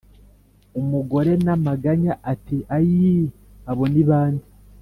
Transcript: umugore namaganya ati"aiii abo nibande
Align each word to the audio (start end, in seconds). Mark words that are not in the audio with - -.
umugore 0.79 1.31
namaganya 1.45 2.13
ati"aiii 2.31 3.23
abo 3.71 3.83
nibande 3.93 4.47